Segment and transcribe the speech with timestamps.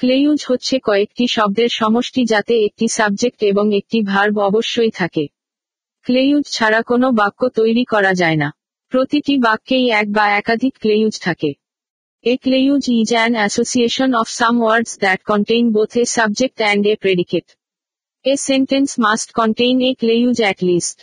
[0.00, 5.24] Clause হচ্ছে কয়েকটি শব্দের সমষ্টি যাতে একটি সাবজেক্ট এবং একটি ভার্ব অবশ্যই থাকে।
[6.06, 8.48] ক্লেইউজ ছাড়া কোনো বাক্য তৈরি করা যায় না।
[8.92, 11.50] প্রতিটি বাক্যেই এক বা একাধিক ক্লেইউজ থাকে।
[12.24, 16.94] A clause is an association of some words that contain both a subject and a
[16.96, 17.46] predicate
[18.24, 20.98] a sentence must contain a clause at least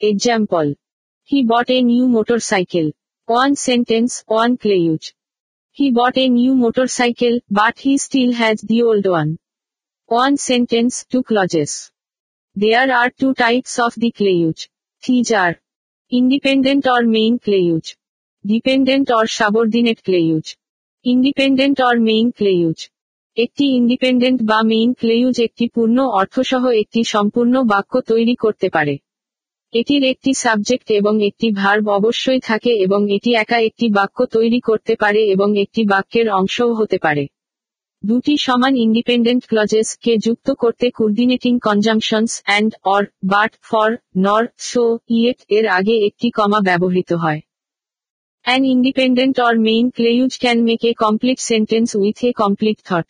[0.00, 0.66] example
[1.30, 2.86] he bought a new motorcycle
[3.28, 5.02] one sentence one clause
[5.76, 9.36] He bought a new motorcycle, but he still has the old one.
[10.08, 11.90] One sentence, two clauses.
[12.56, 14.68] There are two types of the clause.
[15.02, 15.54] These are
[16.12, 17.94] independent or main clause,
[18.44, 20.56] dependent or subordinate clause,
[21.04, 22.82] independent or main clause.
[23.36, 28.94] একটি independent বা main clause একটি পূর্ণ অর্থসহ একটি সম্পূর্ণ বাক্য তৈরি করতে পারে
[29.78, 34.92] এটির একটি সাবজেক্ট এবং একটি ভার্ব অবশ্যই থাকে এবং এটি একা একটি বাক্য তৈরি করতে
[34.96, 37.24] পারে এবং একটি বাক্যের অংশও হতে পারে।
[38.04, 44.84] দুটি সমান ইন্ডিপেন্ডেন্ট ক্লজেস কে যুক্ত করতে coordinating conjunctions and or but for nor so
[45.08, 47.40] yet এর আগে একটি কমা ব্যবহৃত হয়।
[48.46, 53.06] An independent or main clause can make a complete sentence with a complete thought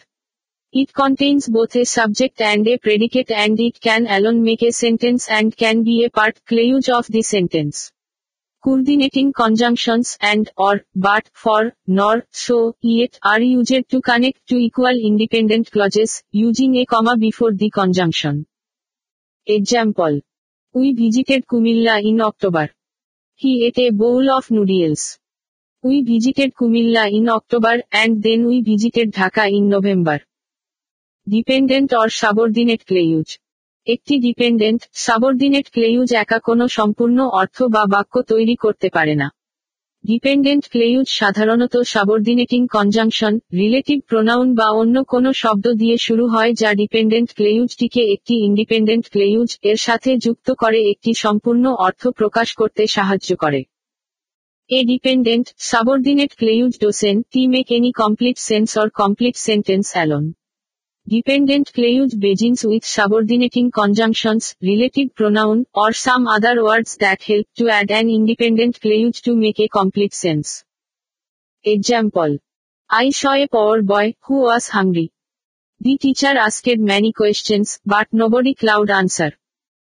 [0.78, 5.26] It contains both a subject and a predicate and it can alone make a sentence
[5.26, 7.92] and can be a part clause of the sentence.
[8.62, 15.00] Coordinating conjunctions and, or, but, for, nor, so, yet are used to connect to equal
[15.02, 18.46] independent clauses, using a comma before the conjunction.
[19.46, 20.20] Example.
[20.74, 22.68] We visited Kumilla in October.
[23.34, 25.18] He ate a bowl of noodles.
[25.82, 30.20] We visited Kumilla in October and then we visited Dhaka in November.
[31.26, 33.28] Dependent or subordinate clause
[33.86, 39.28] একটি dependent subordinate clause একা কোনো সম্পূর্ণ অর্থ বা বাক্য তৈরি করতে পারে না।
[40.04, 46.70] ডিপেন্ডেন্ট ক্লেইউজ সাধারণত সাবর্ডিনেটিং কনজাংশন রিলেটিভ প্রোনাউন বা অন্য কোনো শব্দ দিয়ে শুরু হয় যা
[46.74, 53.30] ডিপেন্ডেন্ট ক্লেইউজটিকে একটি ইন্ডিপেন্ডেন্ট ক্লেইউজ এর সাথে যুক্ত করে একটি সম্পূর্ণ অর্থ প্রকাশ করতে সাহায্য
[53.36, 53.60] করে।
[54.70, 56.72] A dependent subordinate clause
[57.32, 60.26] doesn't make any complete sense or complete sentence alone
[61.08, 67.68] Dependent clause begins with subordinating conjunctions, relative pronoun, or some other words that help to
[67.68, 70.64] add an independent clause to make a complete sense.
[71.62, 72.38] Example.
[72.90, 75.12] I saw a poor boy who was hungry.
[75.78, 79.30] The teacher asked many questions, but nobody could answer.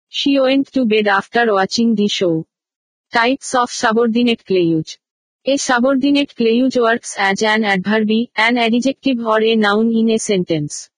[0.09, 2.45] She went to bed after watching the show.
[3.11, 4.99] Types of subordinate clause.
[5.45, 10.91] A subordinate clause works as an adverb, an adjective or a noun in a sentence.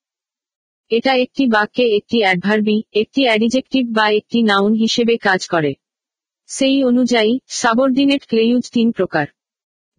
[0.91, 5.71] এটা একটি বাক্যে একটি অ্যাডভার্বি একটি adjective বা একটি noun হিসেবে কাজ করে।
[6.49, 9.27] সেই অনুযায়ী সাবর্ডিনেট ক্লেইউজ তিন প্রকার।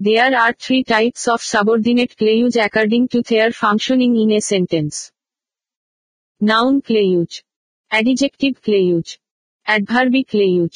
[0.01, 4.95] There are three types of subordinate clause according to their functioning in a sentence
[6.41, 7.31] noun clause
[7.91, 9.07] adjective clause
[9.67, 10.75] adverb clause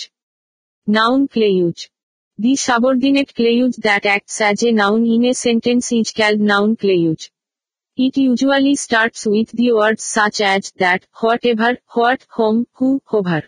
[0.86, 1.76] noun clause
[2.38, 7.20] the subordinate clause that acts as a noun in a sentence is called noun clause
[7.98, 13.44] It usually starts with the words such as that, whatever, what, whom, who, hover.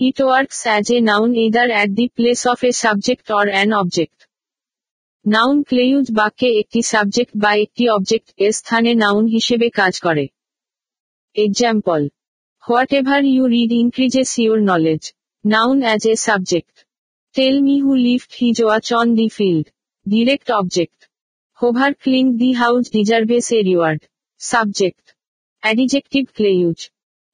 [0.00, 4.16] It works as a noun either at the place of a subject or an object.
[5.24, 10.24] Noun clause বাক্যে একটি subject বা একটি object এর স্থানে noun হিসেবে কাজ করে
[11.36, 12.00] example
[12.98, 15.02] whatever you read increases your knowledge
[15.44, 16.76] noun as a subject
[17.34, 19.66] tell me who lift his watch on the field
[20.06, 20.98] direct object
[21.62, 24.02] whoever clean the house deserves a reward
[24.40, 25.06] subject
[25.62, 26.78] adjective clause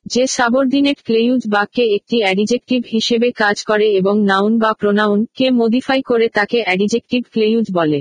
[0.06, 6.03] যে subordinate clause বাক্যে একটি adjective হিসেবে কাজ করে এবং noun বা pronoun কে modify
[6.03, 8.00] করে তাকে অ্যাডিজেক্টিভ ক্লেইউজ বলে।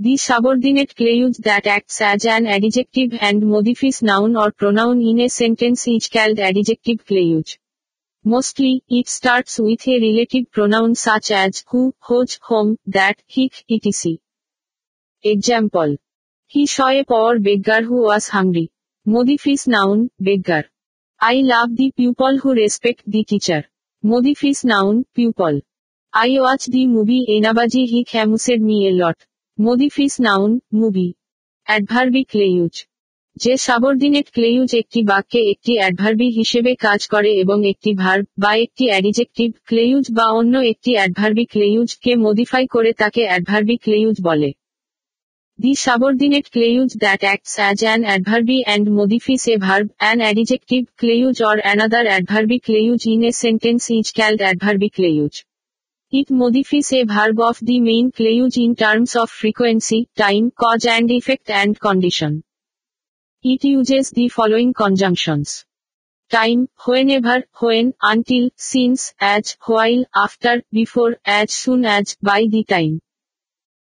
[0.00, 5.28] The subordinate clause that acts as an adjective and modifies noun or pronoun in a
[5.28, 7.48] sentence is called adjective clause
[8.24, 14.18] Mostly, it starts with a relative pronoun such as who, whose, whom, that, hic, etc.
[15.24, 15.96] Example.
[16.46, 18.72] He saw a poor beggar who was hungry.
[19.06, 20.64] Modifies noun, beggar.
[21.20, 23.64] I love the pupil who respect the teacher.
[24.04, 25.60] Modifies noun, pupil.
[26.12, 29.18] I watch the movie Enabaji he amused me a lot.
[29.58, 31.16] Modifies noun, movie.
[31.66, 32.74] Adverbi clause
[33.36, 38.84] যে subordinate clause একটি বাক্যে একটি অ্যাডভার্বি হিসেবে কাজ করে এবং একটি verb বা একটি
[38.86, 44.50] অ্যাডিজেক্টিভ ক্লেইউজ বা অন্য একটি অ্যাডভার্বি ক্লেইউজ কে মডিফাই করে তাকে অ্যাডভার্বি ক্লেইউজ বলে
[45.62, 51.42] The subordinate clause that acts as an adverb and modifies a verb, an adjective clause
[51.42, 55.44] or another adverb clause in a sentence is called adverb clause.
[56.10, 61.10] It modifies a verb of the main clause in terms of frequency, time, cause and
[61.10, 62.42] effect and condition.
[63.42, 65.66] It uses the following conjunctions.
[66.30, 73.02] Time, whenever, when, until, since, as, while, after, before, as soon as, by the time.